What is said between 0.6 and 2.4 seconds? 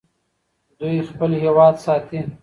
دوی خپل هېواد ساتي.